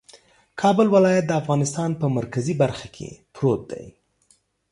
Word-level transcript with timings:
کابل 0.61 0.87
ولایت 0.95 1.25
د 1.27 1.31
افغانستان 1.41 1.89
په 2.01 2.05
مرکزي 2.17 2.53
برخه 2.61 2.87
کې 2.95 3.09
پروت 3.33 3.61
دی 3.71 3.85